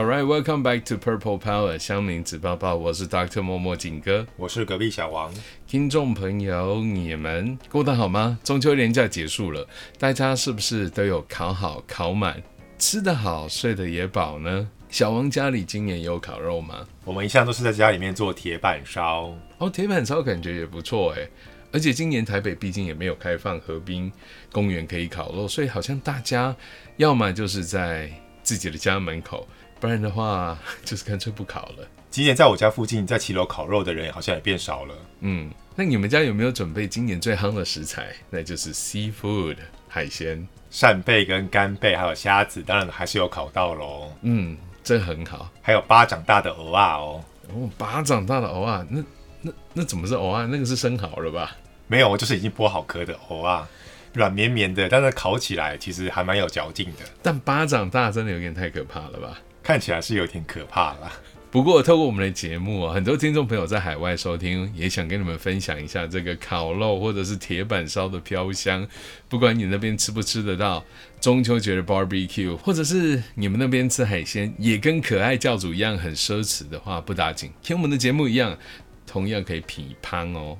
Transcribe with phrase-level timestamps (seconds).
[0.00, 4.26] All right, welcome back to Purple Power 香民纸包包，我是 Doctor 默默景哥。
[4.38, 5.30] 我是隔壁小王。
[5.66, 8.38] 听众朋友，你们过得好吗？
[8.42, 12.42] 中秋连假结束了，大家是不是都有烤好、烤满，
[12.78, 14.70] 吃得好、睡得也饱呢？
[14.88, 16.88] 小王家里今年有烤肉吗？
[17.04, 21.28] 我们一向都是在家里面做铁板烧，哦，铁板烧感觉也不错诶。
[21.72, 24.10] 而且今年台北毕竟也没有开放河滨
[24.50, 26.56] 公园可以烤肉，所以好像大家
[26.96, 28.10] 要么就是在
[28.42, 29.46] 自己的家门口，
[29.80, 31.88] 不然的话 就是干脆不烤了。
[32.10, 34.94] 今年在我家附近在骑楼烤肉的人好像也变少了。
[35.20, 38.08] 嗯，那你们家有没有准备今年最夯的食材？
[38.30, 39.56] 那就是 seafood
[39.88, 40.46] 海鲜。
[40.70, 44.12] 扇贝跟干贝还有虾子，当然还是有烤到喽。
[44.22, 45.50] 嗯，这很好。
[45.62, 49.02] 还有巴掌大的鹅啊哦，哦，巴掌大的鹅啊，那
[49.40, 50.46] 那那怎么是鹅啊？
[50.50, 51.56] 那个是生蚝了吧？
[51.88, 53.68] 没有，就是已经剥好壳的鹅啊，
[54.12, 59.40] 软绵绵的，但是烤起来其实还蛮有嚼劲的，但巴掌大真的有点太可怕了吧？
[59.62, 61.12] 看起来是有点可怕啦。
[61.50, 68.86] 不过，透过我们的节目啊，很多听众朋友在海外收听，也想跟你们分享一下这个烤肉或者是铁板烧的飘香。
[69.28, 70.84] 不管你那边吃不吃得到
[71.20, 78.56] 中秋节的 barbecue，或者是你们那边吃海鲜也跟可爱教主一样很奢侈的话，不打紧，听我们的节目一样，
[79.04, 80.56] 同样可以匹乓哦。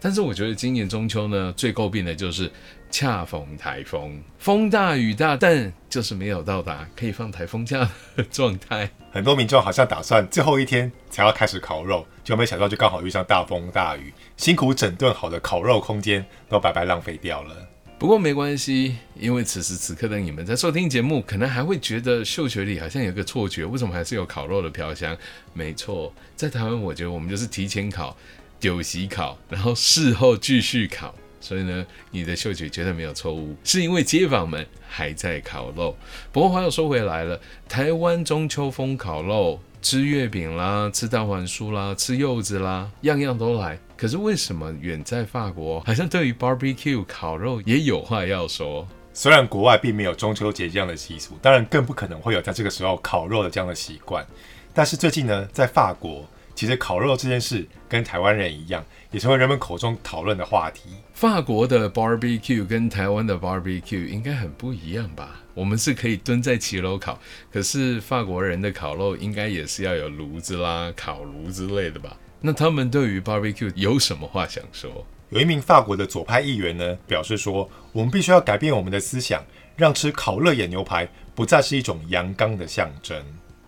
[0.00, 2.50] 但是我觉得今年中秋呢，最诟病的就是
[2.94, 8.88] 恰逢台风，风大雨大，但就是没有到达可以放台风假的状态。
[9.10, 17.56] 很多民众好像打算最后一天才要开始烤肉，就没想到就刚好遇上大风大雨，辛苦整顿好的烤肉空间都白白浪费掉了。
[17.98, 25.18] 不过没关系，因为此时此刻的你们在收听节目，可能还会觉得嗅觉里好像有个错觉，为什么还是有烤肉的飘香？
[25.52, 28.16] 没错，在台湾，我觉得我们就是提前烤、
[28.60, 31.12] 酒席烤，然后事后继续烤。
[31.44, 35.94] 所以呢，你的嗅觉绝对没有错误，是因为街坊们还在烤肉。
[36.32, 37.38] 不过话又说回来了，
[37.68, 43.78] 台湾中秋风烤肉，吃月饼啦，吃蛋黄酥啦，吃柚子啦，样样都来。
[43.94, 48.88] 可是为什么远在法国，好像对于 barbecue 烤肉也有话要说？
[49.12, 54.26] 虽然国外并没有中秋节这样的习俗，当然更不可能会有在这个时候烤肉的这样的习惯。
[54.72, 60.90] 但是最近呢，在法国，其实烤肉这件事跟台湾人一样，也成为人们口中讨论的话题。
[61.12, 65.40] 法国的 barbecue 跟台湾的 barbecue 应该很不一样吧？
[65.54, 67.18] 我们是可以蹲在骑楼烤，
[67.52, 72.16] 可是法国人的烤肉应该也是要有炉子啦、烤炉之类的吧？
[72.40, 75.06] 那他们对于 barbecue 有什么话想说？
[75.30, 79.42] 有一名法国的左派议员呢，表示说，我们必须要改变我们的思想，
[79.76, 83.20] 让吃烤热眼牛排不再是一种阳刚的象征。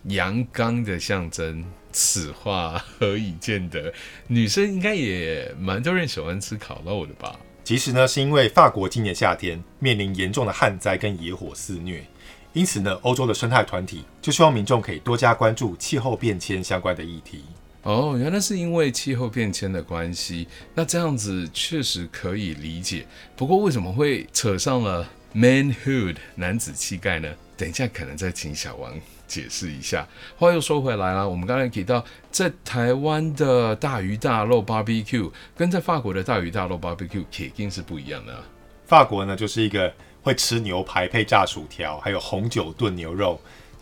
[0.03, 1.65] 阳刚的象征，
[1.97, 3.91] 此话何以见得？
[4.27, 7.39] 女生应该也蛮多人喜欢吃烤肉的吧？
[7.63, 12.07] 其实呢，是因为法国今年夏天面临严重的旱灾跟野火肆虐，
[12.53, 17.43] 因此呢，欧洲的生态团体就希望民众可以多加关注气候变迁相关的议题。
[17.81, 23.07] 哦，原来是因为气候变迁的关系，那这样子确实可以理解。
[23.35, 27.27] 不过为什么会扯上了 manhood 男子气概呢？
[27.57, 28.93] 等一下可能再请小王
[29.27, 30.07] 解释一下。
[30.37, 38.41] 话又说回来啦，我们刚才提到，在台湾的大鱼大肉 barbecue 跟在法国的大鱼大肉 barbecue 铁定是不一样的啊、
[38.85, 43.39] 法国呢，就是一个会吃牛排配炸薯条，还有红酒炖牛肉，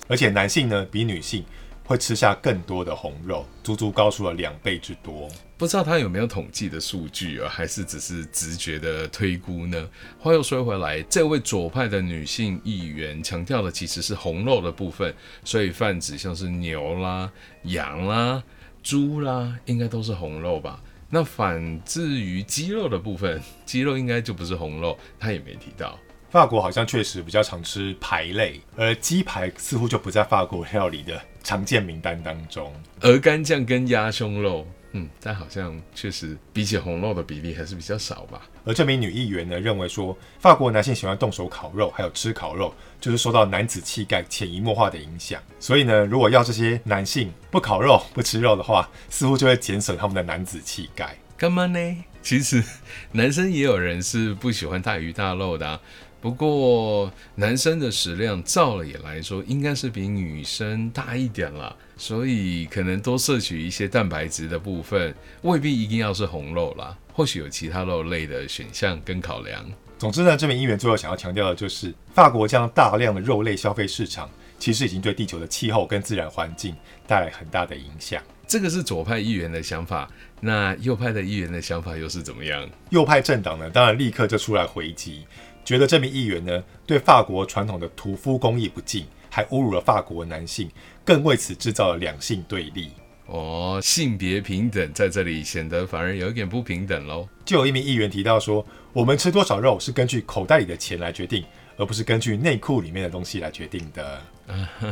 [0.08, 1.44] 而且男性呢比女性
[1.86, 5.30] 会吃下更多的红肉，足足高出了两倍之多。
[5.58, 9.88] 不知道他有没有统计的数据啊，还是只是直觉的推估呢？
[10.20, 17.32] 话又说回来，这位左派的女性议员强调的其实是红肉的部分，所以泛指像是牛啦、
[17.64, 18.44] 羊啦、
[18.84, 20.82] 猪啦，应该都是红肉吧？
[21.08, 25.98] 那反至于鸡肉的部分，鸡肉应该就不是红肉，他也没提到。
[26.36, 32.74] 法国好像确实比较常吃排类，而鸡排似乎就不在法国料理的常见名单当中。
[33.04, 38.42] 鹅肝酱跟鸭胸肉，嗯，但好像确实比起红肉的比例还是比较少吧。
[38.66, 45.42] 而这名女议员呢，认为说法国男性喜欢动手烤肉，还有吃烤肉，就是受到男子气概潜移默化的影响。
[45.58, 51.16] 所以呢，如果要这些男性不烤肉、不吃肉的话，似乎就会减损他们的男子气概。
[51.38, 51.80] 干嘛呢？
[52.22, 52.64] 其实
[53.12, 55.80] 男生也有人是不喜欢大鱼大肉的、啊。
[56.26, 65.14] 不过男生的食量照理来说应该是比女生大一点啦，所以可能多摄取一些蛋白质的部分，
[65.44, 69.64] 未必一定要是红肉啦，或许有其他肉类的选项跟考量。
[70.00, 76.76] 总之呢，这名议员最后想要强调的就是，法国这样大量的肉类消费市场，其实已经对地球的气候跟自然环境
[77.06, 78.20] 带来很大的影响。
[78.48, 80.10] 这个是左派议员的想法，
[80.42, 82.68] 那右派的议员的想法又是怎么样？
[82.90, 85.24] 右派政党呢，当然立刻就出来回击。
[85.66, 90.70] 觉得这名议员呢，对法国传统的屠夫工艺不敬，还侮辱了法国男性，
[91.04, 92.92] 更为此制造了两性对立。
[93.26, 97.28] 哦，性别平等在这里显得反而有一点不平等喽。
[97.44, 98.64] 就有一名议员提到说，
[98.94, 101.44] 我们吃多少肉是根据口袋里的钱来决定，
[101.76, 104.22] 而不是根据内裤里面的东西来决定的。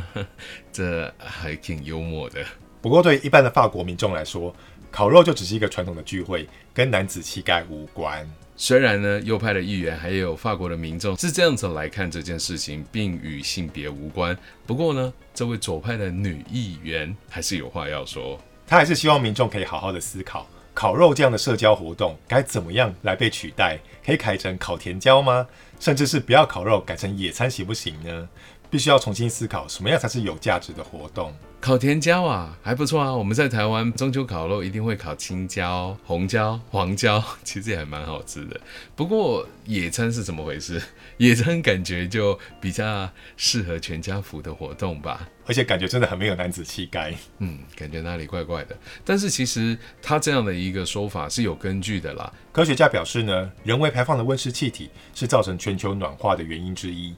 [0.73, 2.43] 这还挺幽默的。
[2.81, 4.51] 不过对一般的法国民众来说，
[4.89, 8.27] 烤肉就只是一个传统的聚会，跟男子气概无关。
[8.65, 14.33] 虽然呢，右派的议员还有法国的民众是这样子来看这件事情，并与性别无关。
[14.65, 18.39] 不过呢，这位左派的女议员还是有话要说。
[18.65, 23.77] 她还是希望民众可以好好的思考，烤肉这样的社交活动该怎么样来被取代？
[24.05, 25.45] 可以改成烤甜椒吗？
[25.81, 28.29] 甚至是不要烤肉，改成野餐行不行呢？
[28.73, 31.31] 必须要重新思考，什么样才是有价值的活动？
[31.61, 33.13] 烤甜椒啊，还不错啊。
[33.13, 38.59] 我们在台湾中秋烤肉一定会烤青椒、红椒、黄椒，其实也还蛮好吃的。
[38.95, 40.81] 不过野餐是怎么回事？
[41.17, 45.29] 野餐感觉就比较适合全家福的活动吧。
[45.45, 47.13] 而且感觉真的很没有男子气概。
[47.37, 48.75] 嗯，感觉哪里怪怪的。
[49.05, 52.33] 但是其实他这样的一个说法是有根据的啦。
[52.51, 57.13] 科学家表示呢，人为排放的温室气体是造成全球暖化的原因之一。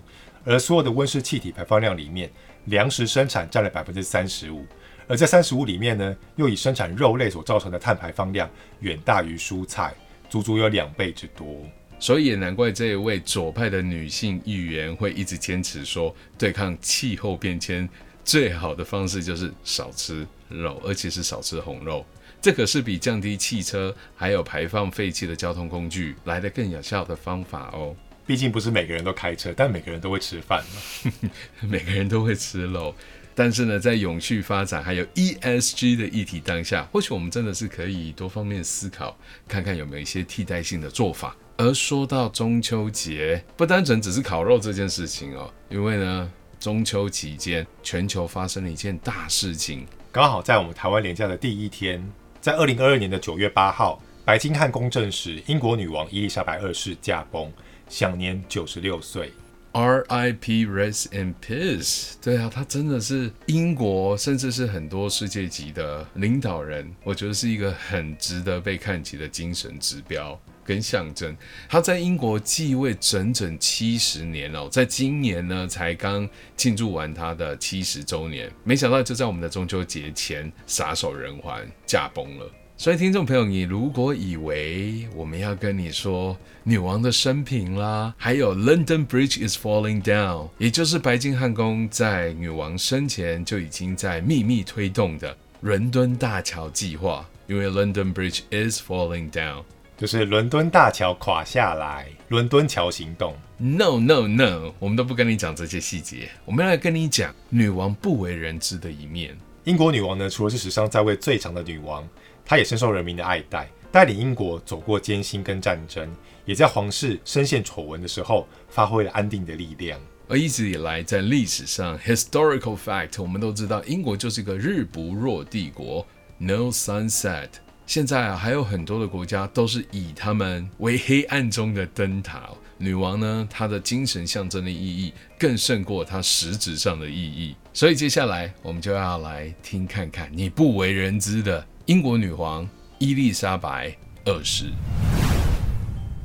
[0.45, 2.29] 而所有的温室气体排放量里面，
[2.65, 4.65] 粮食生产占了百分之三十五，
[5.07, 8.49] 而在三十五里面呢，又以生产肉类所造成的碳排放量
[8.79, 9.93] 远大于蔬菜，
[10.29, 11.63] 足足有两倍之多。
[11.97, 17.89] 所以也难怪这一位左派的女性议员会一直坚持说，对抗气候变迁
[18.23, 22.05] 最好的方式就是少吃肉，而且是少吃红肉。
[22.41, 27.95] 这可是比降低汽车还有排放废气的交通工具来的更有效的方法哦。
[28.25, 31.29] 毕竟不是每个人都开车，但每个人都会吃饭嘛。
[31.69, 32.95] 每个人都会吃肉，
[33.35, 39.15] 但是呢，在永续发展还有 ESG 的议题当下，或许我们真的是可以多方面思考，
[39.47, 41.35] 看看有没有一些替代性的做法。
[41.57, 52.03] 而说到中秋节，不单纯只是烤肉这件事情哦，因为呢，中秋期间全球发生了一件大事情，刚好在我们台湾连假的第一天，
[52.41, 57.49] 在二零二二年的九月八号，白金汉宫证实英国女王伊丽莎白二世驾崩。
[57.97, 59.31] 享年九十六岁。
[59.71, 60.65] R.I.P.
[60.65, 62.15] Rest in peace。
[62.21, 71.33] 对啊，他真的是英国，甚至是很多世界级的领导人，我觉得是一个很值得被看起的精神指标跟象征。
[71.69, 82.51] 他在英国继位整整七十年哦，在今年呢才刚庆祝完他的七十周年，没想到就在我们的中秋节前撒手人寰，驾崩了。
[82.77, 99.63] 所以，听众朋友，你如果以为我们要跟你说女王的生平啦，还有 London Bridge is falling down，也就是白金汉宫在女王生前就已经在秘密推动的伦敦大桥计划，因为 London Bridge is falling down，
[99.97, 103.33] 就是伦敦大桥垮下来，伦敦桥行动。
[103.57, 109.33] No No No，我们都不跟你讲这些细节，我们来跟你讲女王不为人知的一面。
[109.63, 112.05] 英国女王呢，除了是史上在位最长的女王。
[112.45, 116.07] 他也深受人民的爱戴，带领英国走过艰辛跟战争，
[116.45, 119.99] 也在皇室深陷丑闻的时候发挥了安定的力量。
[120.27, 126.05] 而一直以来，在历史上，historical fact，我们都知道，英国就是一个日不落帝国
[126.37, 127.49] ，no sunset。
[127.85, 132.49] 现在啊，还有很多的国家都是以他们为黑暗中的灯塔。
[132.77, 137.55] 女王呢，她的精神象征的意义更胜过她实质上的意义。
[137.71, 141.65] 所以接下来我们就要来听看看你不为人知的。
[141.85, 144.71] 英国女皇伊丽莎白二世，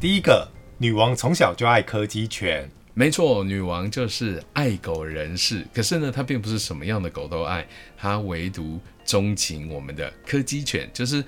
[0.00, 0.48] 第一个
[0.78, 5.66] 女王从小就爱柯基犬，没错，女王就是爱狗人士。
[5.74, 11.22] 可是呢，她并不是什么样的狗都爱，她唯独钟情我们的柯基犬，就是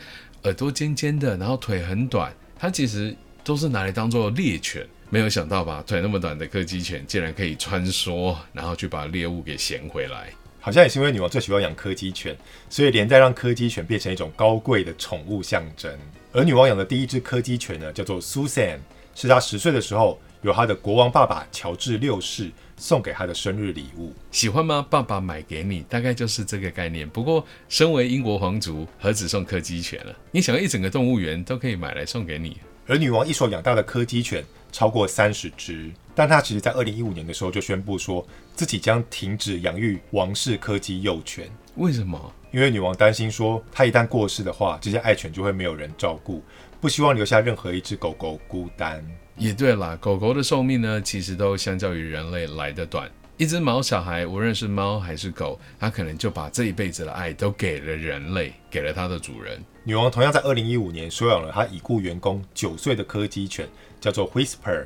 [0.44, 4.86] 耳朵尖尖的，然后腿很短，它其实都是拿来当做猎犬。
[5.10, 10.32] 没有想到吧，腿那么短的柯基犬竟然可以穿梭，然后去把猎物给衔回来。
[10.64, 12.36] 好像也是因为女王最喜欢养柯基犬，
[12.70, 15.92] 所以连带让柯基犬变成一种高贵的宠物象征。
[16.32, 18.78] 而女王养的第一只柯基犬呢，叫做 Susan，
[19.12, 24.14] 是她十岁的时候由她的国王爸爸乔治六世送给她的生日礼物。
[24.30, 24.86] 喜欢吗？
[24.88, 27.08] 爸爸买给你，大概就是这个概念。
[27.08, 30.16] 不过，身为英国皇族，何止送柯基犬了？
[30.30, 32.58] 你想要一整个动物园都可以买来送给你。
[32.86, 42.32] 而女王一手养大的柯基犬超过三十只，但她其实在二零一五年的时候就宣布说自己将停止养育王室柯基幼犬，为什么？
[42.50, 46.42] 因为女王担心说她一旦过世的话，这些爱犬就会没有人照顾，
[46.80, 49.04] 不希望留下任何一只狗狗孤单。
[49.36, 53.10] 也对啦，狗狗的寿命呢，其实都相较于人类来得短。
[53.38, 59.58] 一只毛小孩，无论是猫还是狗，它可能就把这一辈子的爱都给了人类，给了它的主人。
[59.84, 63.66] 女王同样在二零一五年收养了她已故员工九岁的柯基犬，
[63.98, 64.84] 叫做 Whisper，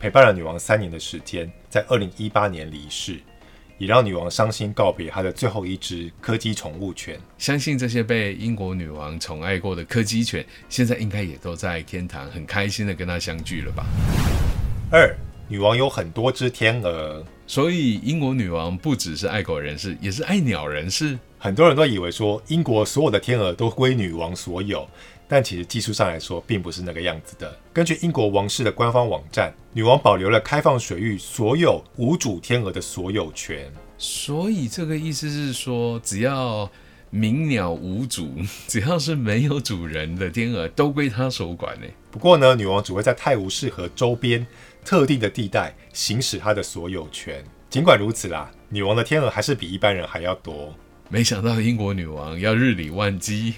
[0.00, 3.18] 陪伴了女王三年的时间，在二零一八年离世，
[3.78, 7.18] 也让女王伤心告别她的最后一只柯基宠物犬。
[7.36, 13.84] 相信这些被英国女王宠爱过的柯基犬，现在应该也都在天堂，很开心的跟她相聚了吧？
[14.92, 15.12] 二，
[15.48, 21.18] 女王有很多只天鹅，所以英国女王不只是爱狗人士，也是爱鸟人士。
[21.40, 24.88] 很多人都以为说英国所有的天鹅都归女王所有，
[25.28, 27.54] 但其实技术上来说并不是那个样子的。
[27.72, 33.70] 根据英国王室的官方网站，女王保留了开放水域所有无主天鹅的所有权。
[33.98, 36.70] 所以这个意思是说，只要
[37.10, 38.32] 鸣鸟无主，
[38.66, 41.86] 只要是没有主人的天鹅，都归她所管呢。
[42.10, 44.46] 不过呢，女王只会在泰晤士河周边
[44.84, 47.44] 特定的地带行使她的所有权。
[47.68, 50.74] 尽管如此啦，女王的天鹅还是比一般人还要多。
[51.10, 53.54] 没想到英国女王要日理万机，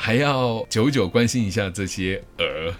[0.00, 2.72] 还要久久关心一下这些鹅，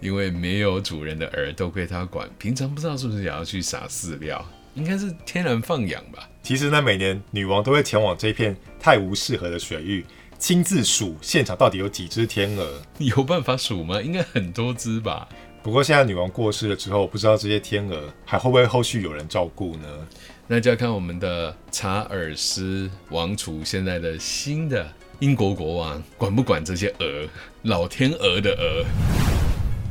[0.00, 2.26] 因为没有主人的鹅都归他管。
[2.38, 4.42] 平常不知道是不是也要去撒饲料，
[4.74, 6.26] 应该是天然放养吧。
[6.42, 10.04] 其实呢，每年女王都会前往这片泰晤士河的水域，
[10.38, 12.80] 亲自数现场到底有几只天鹅。
[12.96, 14.00] 有办法数吗？
[14.00, 15.28] 应该很多只吧。
[15.62, 20.08] 不过现在女王过世了之后，不知道这些天鹅还会不会后续有人照顾呢？
[20.48, 24.90] 那就要看我们的查尔斯王储现在的新的
[25.22, 27.28] 英国国王管不管这些鹅，
[27.62, 28.84] 老天鹅的鹅。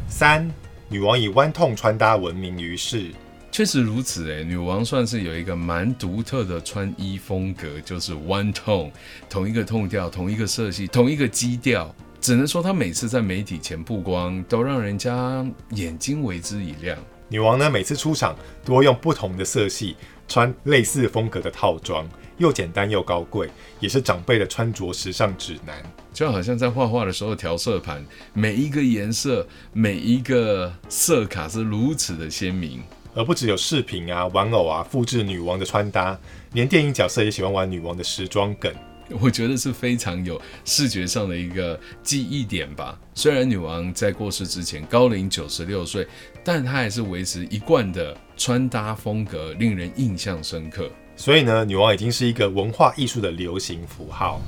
[0.10, 0.46] 三，
[0.90, 3.12] 女王以弯痛穿搭闻名于世。
[3.50, 8.92] 确实如此诶，女王算是有一个蛮独特的穿衣风格，就是 one tone，
[9.30, 11.96] 同一个痛调，同一个色系，同一个基调。
[12.20, 16.98] 只能说她每次在媒体前曝光，都让人家眼睛为之一亮。
[17.30, 18.36] 女王呢，每次出场
[18.66, 19.96] 都会用不同的色系
[20.28, 22.06] 穿类似风格的套装，
[22.42, 25.76] 又简单又高贵，也是长辈的穿着时尚指南。
[26.12, 32.82] 就好像在画画的时候调色盘，每一个颜色、每一个色卡是如此的鲜明。
[33.14, 36.18] 而不只有饰品啊、玩偶啊复制女王的穿搭，
[36.54, 38.74] 连电影角色也喜欢玩女王的时装梗。
[39.20, 42.98] 我觉得是非常有视觉上的一个记忆点吧。
[43.14, 46.08] 虽然女王在过世之前高龄九十六岁，
[46.46, 50.90] 但她还是维持一贯的穿搭风格，令人印象深刻。
[51.22, 54.42] 所以呢，女王已经是一个文化艺术的流行符号。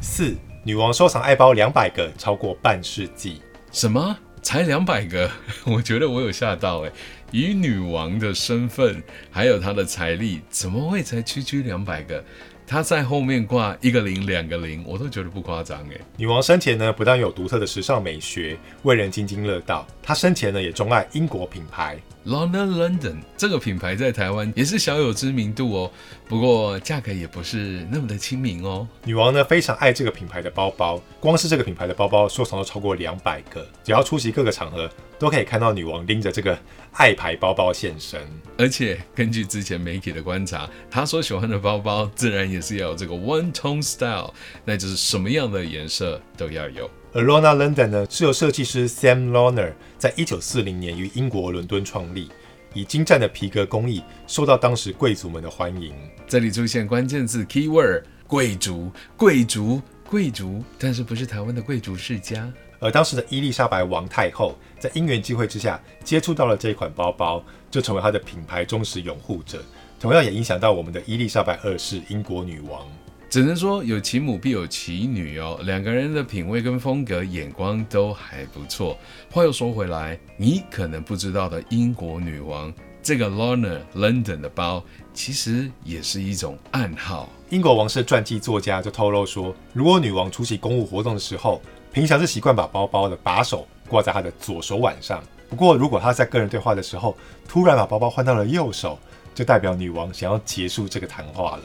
[0.00, 3.42] 四，女王收藏爱包两百个，超过半世纪。
[3.70, 4.16] 什么？
[4.40, 5.30] 才两百个？
[5.66, 6.92] 我觉得我有吓到诶。
[7.32, 12.24] 以女王的身份，还有她的财力，怎么会才区区两百个？
[12.66, 16.00] 她在后面挂一个零、两个零，我都觉得不夸张诶。
[16.16, 21.98] 女王生前呢，不但有独特的时尚美学，为人津津乐道，她生前呢也钟爱英国品牌。
[22.24, 25.90] London London 这个品牌在台湾也是小有知名度哦，
[26.28, 28.86] 不过价格也不是那么的亲民哦。
[29.04, 34.88] 女王呢非常爱这个品牌的包包，光是这个品牌的包包收藏都超过两百个，只要出席各个场合，
[35.18, 36.56] 都可以看到女王拎着这个
[36.92, 38.20] 爱牌包包现身。
[38.56, 44.32] 而且根据之前媒体的观察，她所喜欢的包包自然也是要有这个 One Tone Style，
[44.64, 46.88] 那就是什么样的颜色都要有。
[47.14, 52.30] 而 Lona London 呢，是由设计师 Sam Loner 在一九四零年于英国伦敦创立，
[52.72, 55.92] 以精湛的皮革工艺受到当时贵族们的欢迎。
[56.26, 62.50] 这里出现关键字 keyword 贵族，贵族，贵族，但是不是台湾的贵族世家。
[62.78, 69.62] 而当时的伊丽莎白王太后在因缘机会之下接触到了这一款包包，就成为她的品牌忠实拥护者，
[70.00, 72.88] 同样也影响到我们的伊丽莎白二世英国女王。
[73.32, 78.98] 只能说有其母必有其女哦，两个人的品味跟风格、眼光都还不错。
[79.30, 82.70] 话又说回来，你可能不知道的英国女王
[83.02, 84.84] 这个 Lorna London 的包，
[85.14, 87.26] 其实也是一种暗号。
[87.48, 95.24] 英国王室传记作家就透露说，如果女王出席公务活动的时候，平常是习惯把包包的把手挂在她的左手腕上。
[95.48, 97.16] 不过，如果她在跟人对话的时候，
[97.48, 98.98] 突然把包包换到了右手，
[99.34, 101.62] 就代表女王想要结束这个谈话了。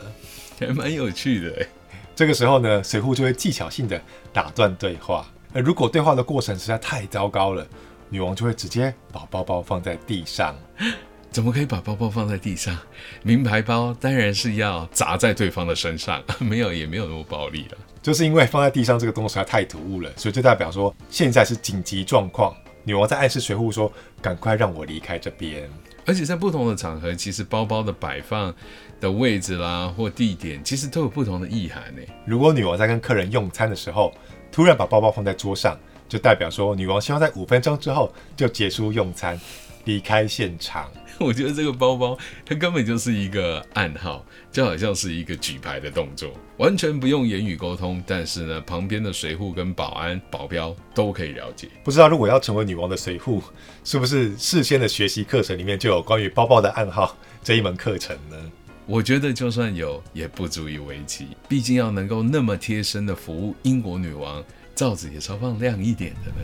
[0.60, 1.68] 还蛮有趣的哎。
[2.16, 4.02] 这个时候呢，水户就会技巧性的
[4.34, 5.26] 打断对话。
[5.54, 7.66] 而如果对话的过程实在太糟糕了，
[8.10, 10.56] 女王就会直接把包包放在地上。
[11.30, 12.76] 怎么可以把包包放在地上？
[13.22, 17.78] 名牌包当然是要砸在对方的身上， 没有也没有那么暴力了。
[18.02, 22.56] 就是因为放在地上这个动作实在太突兀了，所以就代表说现在是紧急状况。
[22.84, 25.70] 女王在暗示水户说：“赶快让我离开这边。”
[26.08, 28.56] 而且在不同的场合，其实包包的摆放
[29.02, 32.02] 的位置啦或地点，其实都有不同的意涵呢。
[32.26, 34.14] 如果女王在跟客人用餐的时候，
[34.50, 39.38] 突然把包包放在桌上，就代表说女王希望在五分钟之后就结束用餐，
[39.84, 40.90] 离开现场。
[41.20, 51.68] 我觉得这个包包它根本就是一个暗号，就好像是一个举牌的动作，完全不用言语沟通，但是呢，旁边的随护跟保安、保镖都可以了解。
[51.84, 53.42] 不知道如果要成为女王的随护，
[53.84, 58.38] 是不是事先的学习课程里面就有关于包包的暗号这一门课程呢？
[58.86, 61.28] 我觉得就算有，也不足以为奇。
[61.50, 64.42] 毕竟要能够那么贴身的服务英国女王，
[64.74, 66.38] 罩子也稍放亮一点的呢。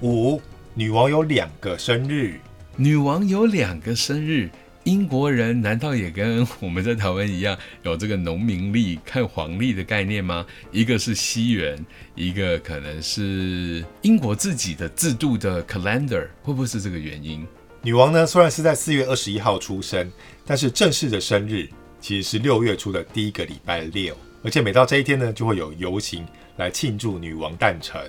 [0.00, 0.40] 五，
[0.72, 2.40] 女王有两个生日。
[2.80, 4.48] 女王有两个生日，
[4.84, 10.46] 英国人难道也跟我们在台湾一样有这个农民历看黄历的概念吗？
[10.70, 11.76] 一个是西元，
[12.14, 17.44] 一个可能是英国自己的制度的 calendar，会不会是这个原因？
[17.82, 20.08] 女王呢，虽然是在四月二十一号出生，
[20.46, 21.68] 但是正式的生日
[22.00, 26.24] 其实是六月初的第一个礼拜六，而且每到这一天呢，就会有游行
[26.58, 28.00] 来庆祝女王诞辰。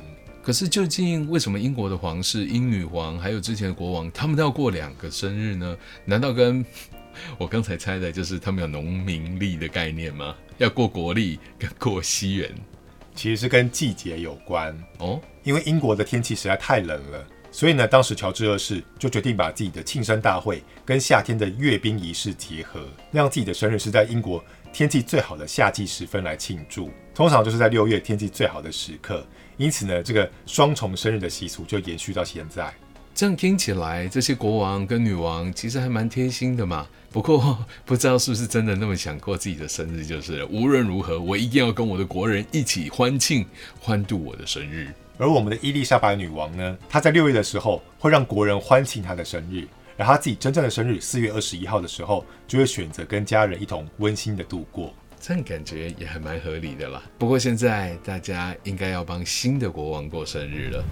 [0.50, 5.78] 可是究竟为什么英国的皇室英女王还有之前的国王，他们都要过两个生日呢？
[6.06, 6.66] 难道跟
[7.38, 10.36] 我刚才猜的就是他们有农民历的概念吗？
[10.58, 12.52] 要过国历跟过西元，
[13.14, 15.22] 其实是跟季节有关哦。
[15.44, 26.90] 因为英国的天气实在太冷了，所以呢，当时乔治二世就决定把自己的庆生大会跟夏天的阅兵仪式结合，让自己的生日是在英国天气最好的夏季时分来庆祝。
[27.14, 29.24] 通常就是在六月天气最好的时刻。
[29.60, 32.74] 因此呢，这个双重生日的习俗就延续到现在。
[33.14, 36.88] 这样听起来，这些国王跟女王其实还蛮贴心的嘛。
[37.12, 43.46] 不过不知道是不是真的那么想过自己的生日，就是无论如何，我一定要跟我的国人一起欢庆、
[43.82, 44.88] 欢度我的生日。
[45.18, 49.68] 而我们的伊丽莎白女王呢，她在六月的时候会让国人欢庆她的生日，
[49.98, 54.94] 而她自己真正的生日四月二十一号的时候，就会选择跟家人一同温馨的度过。
[55.20, 57.04] 这样感觉也还蛮合理的啦。
[57.18, 60.84] 不过现在大家应该要帮新的国王过生日了。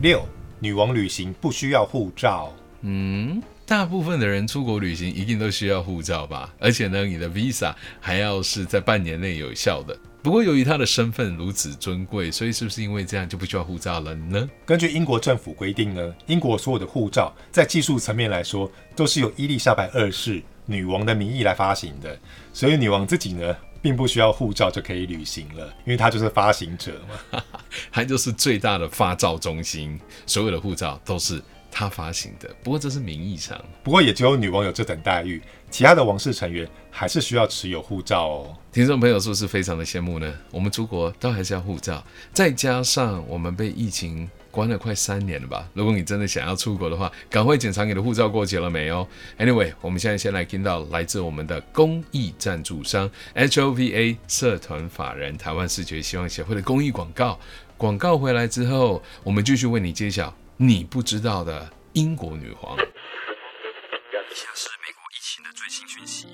[0.00, 0.24] 六，
[0.58, 2.54] 女王旅行不需要护照。
[2.82, 6.54] 嗯，大部分的人出国旅行一定都需要护照吧？
[6.58, 9.94] 而且呢，你的 visa 还要是在半年内有效的。
[10.22, 14.48] 不过由于他的身份如此尊贵，所以是不是因为这样就不需要护照了呢？
[14.64, 20.42] 根据英国政府规定呢，英国所有的护照在技术层面来说，都是由伊丽莎白二世。
[20.70, 22.16] 女王的名义来发行的，
[22.52, 26.92] 所以女王自己呢，并不需要护照就可以旅行了，因为她就是发行者
[27.32, 27.42] 嘛，
[27.90, 32.48] 她就是最大的发照中心，所有的护照都是她发行的。
[32.62, 38.56] 不过这是名义上，不过也只有女王有这等待遇，其他的王室成员还是需要持有护照哦。
[38.72, 40.32] 听众朋友是不是非常的羡慕呢？
[40.52, 44.30] 我们出国都还是要护照，再加上我们被疫情。
[44.50, 45.68] 关了快三年了吧？
[45.74, 49.06] 如果你真的想要出国的话，赶快检查你的护照过期了没哦。
[49.38, 57.38] Anyway，我们现在先来听到来自我们的公益赞助商 HOVA 社团法人台湾视觉希望协会的公益广告。
[57.76, 62.76] 广告回来之后，我们继续为你揭晓你不知道的英国女皇。
[62.76, 66.26] 以下是美国疫情的最新讯息：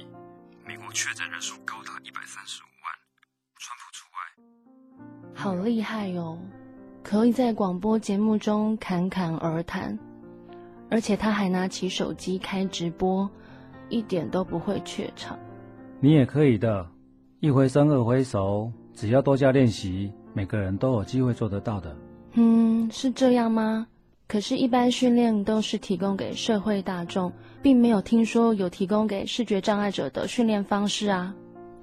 [0.66, 2.92] 美国确诊人数高达一百三十五万，
[3.58, 4.18] 川普除外。
[5.34, 6.38] 好厉害哟！
[7.08, 9.96] 可以在广播节目中侃侃而谈，
[10.90, 13.30] 而且他还拿起手机开直播，
[13.88, 15.38] 一点都不会怯场。
[16.00, 16.84] 你也可以的，
[17.38, 21.96] 一回生二回熟，只要多加练习，每个人都有机会做得到的。
[22.32, 23.86] 嗯，是这样吗？
[24.26, 31.32] 可是，一般训练都是提供给社会大众，并没有听说有提供给视觉障碍者的训练方式啊。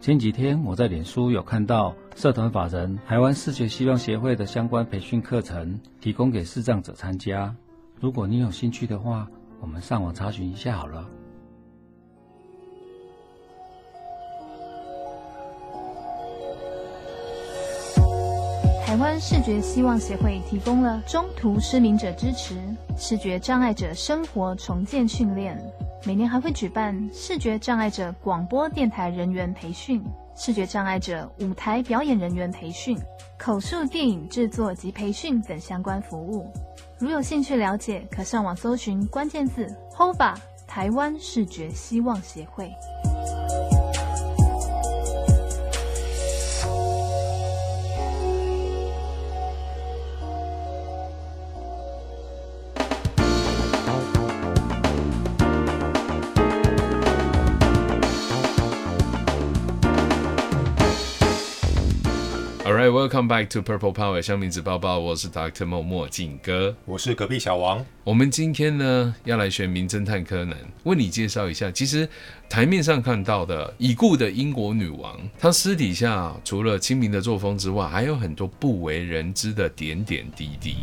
[0.04, 7.56] 前几天我在脸书有看到社团法人台湾视觉希望协会的相关培训课程，提供给视障者参加。
[8.02, 9.26] 如果你有兴趣的话，
[9.62, 11.08] 我们上网查询一下好了。
[18.86, 22.58] 台湾视觉希望协会提供了中途失明者支持、
[22.98, 25.58] 视觉障碍者生活重建训练。
[26.06, 30.04] 每年还会举办视觉障碍者广播电台人员培训、
[30.36, 32.98] 视觉障碍者舞台表演人员培训、
[33.38, 36.52] 口述电影制作及培训等相关服务。
[37.00, 40.36] 如有兴趣了解，可上网搜寻关键字 “HOVA
[40.68, 42.70] 台湾视觉希望协会”。
[62.94, 65.66] Welcome back to Purple Power 香名子包包，我是 Dr.
[65.66, 67.84] 默默静哥，我是隔壁小王。
[68.04, 71.72] 我们今天呢要来学名侦探柯南，为你介绍一下。
[71.72, 72.08] 其实
[72.48, 80.76] 台面上看到的已故的英国女王，她私底下除了亲民的作风之外，还有很多不为人知的点点滴滴。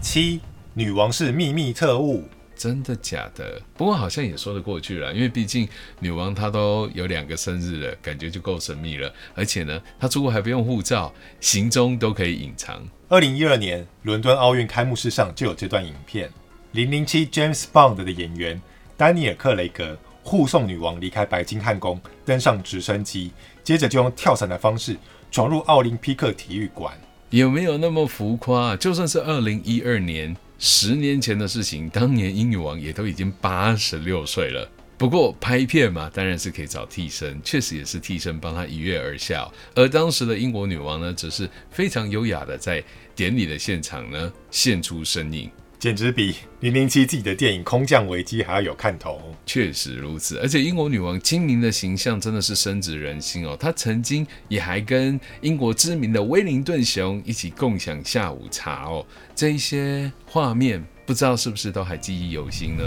[0.00, 0.40] 七，
[0.74, 2.24] 女王是秘密特务。
[2.62, 3.60] 真的假的？
[3.76, 9.12] 不过好像也说得过去了，因为毕竟女王她都有两个生日了，感觉就够神秘了。
[9.34, 12.80] 而且呢，她出国还不用护照，行踪都可以隐藏。
[13.08, 16.30] 二零一二年伦敦奥运开幕式上就有这段影片，
[16.70, 18.62] 零零七 James Bond 的演员
[18.96, 23.32] 丹尼尔克雷格护送女王离开白金汉宫，登上直升机，
[23.64, 24.96] 接着就用跳伞的方式
[25.32, 26.96] 闯入奥林匹克体育馆。
[27.30, 28.76] 有没有那么浮夸？
[28.76, 30.36] 就算是二零一二年。
[30.64, 34.70] 十年前的事情，当年英女王也都已经八十六岁了。
[34.96, 39.50] 不过拍片嘛，当然是可以找替身，确实也是替身帮她一跃而下。
[39.74, 42.80] 而当时的英国女王呢，则是非常优雅的在
[43.12, 45.50] 典礼的现场呢现出身影。
[45.82, 49.20] 简直比零零七自己的电影《空降危机》还要有看头。
[49.44, 53.56] 确实如此，而且英国女王精明的形象真的是深植人心哦。
[53.58, 59.04] 她曾经也还跟英国知名的威灵顿熊一起共享下午茶哦。
[59.34, 62.84] 这一些画面，不知道是不是都还记忆犹新呢？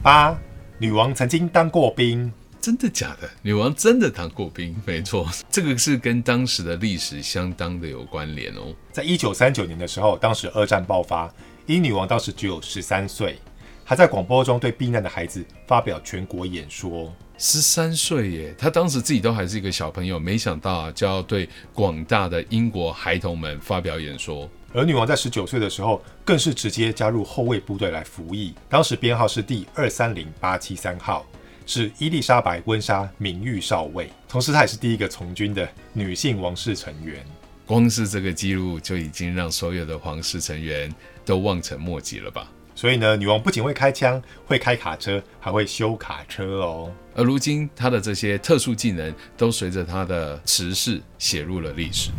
[0.00, 0.38] 八，
[0.78, 2.32] 女王曾经当过兵。
[2.60, 3.28] 真的假的？
[3.42, 4.76] 女王真的当过兵？
[4.86, 8.72] 没错，这个是跟当时的历史相当的有关联哦。
[8.92, 11.28] 在一九三九年的时候，当时二战爆发。
[11.68, 13.38] 英女王当时只有十三岁，
[13.84, 17.12] 还在广播中对避难的孩子发表全国演说。
[17.36, 24.48] 十三岁耶，她当时自己都还是一个小朋友，没想到啊，就要对广大的英国孩童们发表演说。
[24.72, 31.26] 而女王在十九岁的时候，更是直接加入后卫部队来服役，当时编号是第二三零八七三号，
[31.66, 37.22] 是伊丽莎白温莎名誉少尉，同时她也是第一个从军的女性王室成员。
[37.66, 40.90] 光是这个记录就已经让所有的皇室成员
[41.28, 42.50] 都望尘莫及了吧？
[42.74, 46.90] 所以呢，女王不仅会开枪，会开卡车，还会修卡车哦。
[47.14, 52.10] 而如今，她的这些特殊技能都随着她的辞世写入了历史。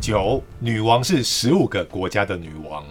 [0.00, 2.84] 九，女王是十五个国家的女王。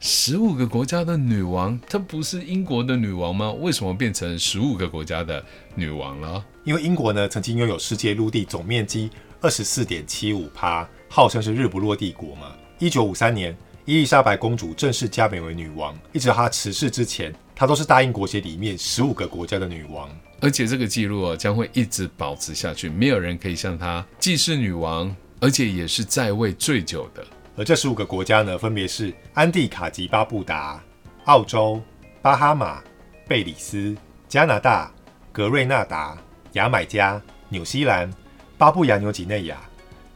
[0.00, 3.52] 十五个国家的女王，她不是英国的女王吗？
[3.52, 6.42] 为什么变成十五个国家的女王了？
[6.64, 9.10] 因为英国呢，曾经拥有世界陆地总面积。
[9.40, 12.52] 二十四点七五趴，号称是日不落帝国嘛。
[12.78, 13.54] 一九五三年，
[13.86, 20.08] 伊丽莎白公主正式加冕为女王，一直到她辞世之前，她都是大英国协里面十五个国家的女王。
[20.40, 27.22] 而且这个记录哦，将会一直保持下去，没有人可以像她既是女王，而且也是在位最久的。
[27.58, 30.82] 而这十五个国家呢，分别是安地卡吉巴布达、
[31.26, 31.78] 澳洲、
[32.22, 32.82] 巴哈马、
[33.28, 33.94] 贝里斯、
[34.26, 34.90] 加拿大、
[35.30, 36.16] 格瑞纳达、
[36.52, 37.20] 牙买加、
[37.50, 38.10] 纽西兰。
[38.56, 39.60] 巴布亚纽几内亚、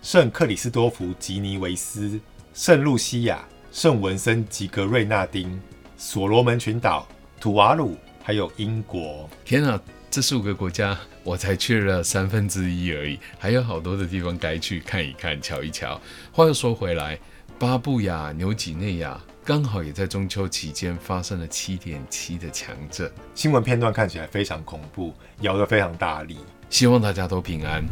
[0.01, 2.19] 圣克里斯多福吉尼维斯、
[2.55, 5.61] 圣露西亚、圣文森及格瑞纳丁、
[5.97, 7.07] 所罗门群岛、
[7.39, 9.29] 土瓦鲁，还有英国。
[9.45, 16.01] 天啊，这十五个国家我才去了三分之一而已，还有好多的地方该去看一看、瞧一瞧。
[16.33, 17.19] 话又说回来，
[17.59, 26.39] 巴布亚纽几内亚刚好也在中秋期间发生了七点七的强震，新闻片段看起来非常恐怖，摇得非常大力。
[26.71, 27.85] 希望大家都平安。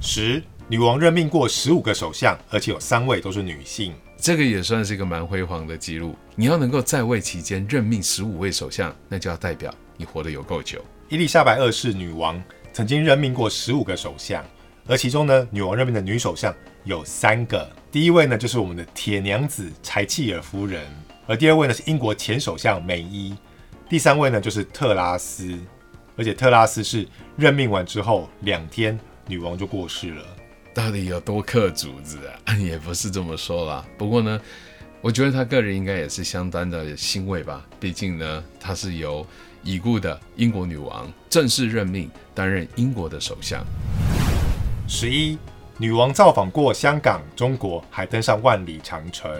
[0.00, 6.16] 十，女王任命过十五个首相，而且有三位都是女性，这个也算是一个蛮辉煌的记录。
[6.34, 10.84] 你要能够在位期间任命十五位首相，那就要代表你活得有够久。
[11.08, 14.44] 伊丽莎白二世女王曾经任命过十五个首相，
[14.86, 17.70] 而其中呢，女王任命的女首相有三个。
[17.92, 20.82] 第一位呢，就是我们的铁娘子柴契尔夫人，
[21.26, 23.34] 而第二位呢是英国前首相梅伊，
[23.88, 25.58] 第三位呢就是特拉斯。
[26.18, 30.24] 而且特拉斯是任命完之后两天，女王就过世了。
[30.76, 32.54] 到底有多克主子啊？
[32.60, 33.82] 也不是这么说啦。
[33.96, 34.38] 不过呢，
[35.00, 37.64] 我觉得他个人应该也是相当的欣慰吧。
[37.80, 39.26] 毕竟呢，他是由
[39.62, 43.64] 已故的英国女王正式任命担任英国的首相。
[44.86, 45.38] 十一，
[45.78, 49.32] 女王造访过香港、中国，还登上万里长城。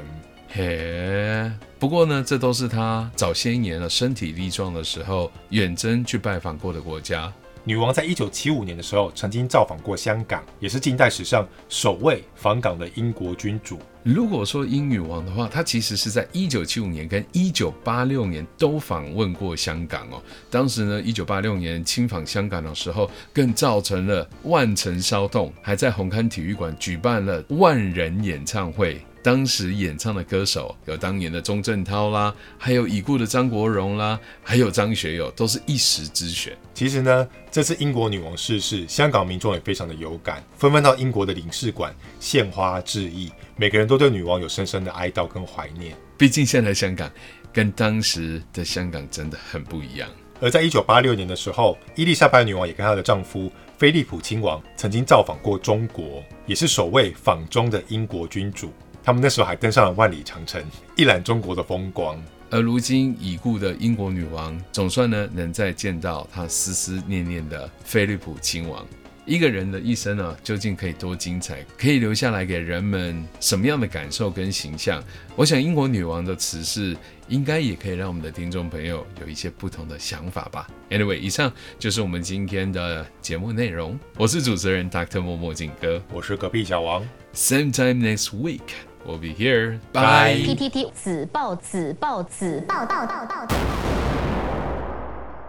[0.49, 7.31] 嘿，不过呢，这都是他早些年了身体力壮的时候远征去拜访过的国家。
[7.69, 13.81] 女王在一九七五年的时候曾经造访过香港，也是近代史上首位访港的英国君主。
[14.05, 20.23] 如果说英女王的话，她其实是在一九七五年跟一九八六年都访问过香港哦。
[20.49, 29.05] 当时呢，一九八六年亲访香港的时候，更造成了万城骚动，还在红磡体育馆举办了万人演唱会。
[29.27, 36.57] 当时演唱的歌手有当年的钟镇涛啦，还有已故的张国荣啦，还有张学友，都是一时之选。
[36.73, 45.97] 其实呢，这次英国女王逝世，香港民众也非常的有感，纷纷到英国的领事馆献花致意，每个人都对女王有深深的哀悼跟怀念。
[46.17, 47.11] 毕竟现在香港
[47.53, 50.09] 跟当时的香港真的很不一样。
[50.41, 58.71] 而在一九八六年的时候，伊丽莎白女王也跟她的丈夫菲利普亲王曾经造访过中国，也是首位访中的英国君主。
[59.07, 60.61] 他们那时候还登上了万里长城，
[60.97, 62.21] 一览中国的风光。
[62.51, 68.85] 而如今已故的英国女王，总算呢能再见到她思思念念的菲利普亲王。
[69.25, 71.65] 一个人的一生呢，究竟可以多精彩？
[71.79, 75.01] 可以留下来给人们什么样的感受跟形象？
[75.37, 76.97] 我想英国女王的辞世，
[77.29, 80.69] 应该也可以让我们的听众朋友有一些不同的想法吧。
[80.91, 83.97] Anyway，以上就是我们今天的节目内容。
[84.17, 85.21] 我是主持人 Dr.
[85.21, 87.07] 默默景哥，我是隔壁小王。
[87.35, 88.63] Same time next week.
[89.07, 89.79] We'll be here.
[89.93, 90.43] Bye.
[90.45, 93.47] PTT 子报子报子报报报报。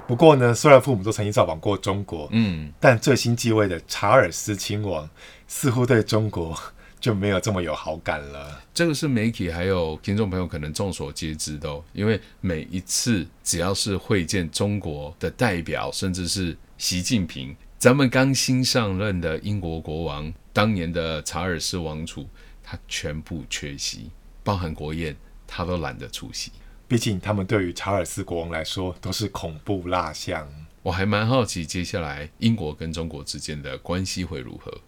[0.05, 5.09] 不过呢，虽然父母都曾经造访过中国，嗯，但最新继位的查尔斯亲王
[5.47, 6.55] 似乎对中国
[6.99, 8.61] 就没有这么有好感了。
[8.75, 22.23] 这个是媒体还有听众朋友可能众所皆知的，因为每一次只要是会见中国的代表，甚至是习近平，咱们刚新上任的英国国王，当年的查尔斯王储。
[22.69, 24.11] 他全部缺席，
[24.43, 25.15] 包含国宴，
[25.47, 26.51] 他都懒得出席。
[26.85, 30.45] 毕竟他们对于查尔斯国王来说都是恐怖蜡像。
[30.83, 34.81] 我还蛮好奇，接下来英国跟中国之间的关系会如何。